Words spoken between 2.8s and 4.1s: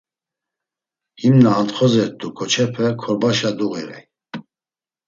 korbaşa duğirey.